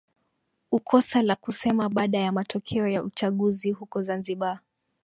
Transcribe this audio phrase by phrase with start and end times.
[0.71, 4.59] ukosa la kusema baada ya matokeo ya uchaguzi huko zanzibar